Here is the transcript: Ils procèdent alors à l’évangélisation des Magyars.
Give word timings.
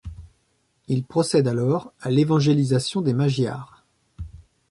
Ils 0.87 1.03
procèdent 1.03 1.47
alors 1.47 1.93
à 2.01 2.09
l’évangélisation 2.09 3.01
des 3.03 3.13
Magyars. 3.13 3.85